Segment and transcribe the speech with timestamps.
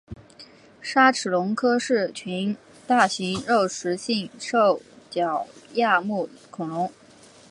[0.81, 2.57] 鲨齿龙科是群
[2.87, 4.81] 大型肉食性兽
[5.11, 6.91] 脚亚目恐龙。